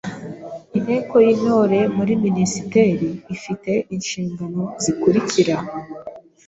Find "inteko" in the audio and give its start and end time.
0.77-1.15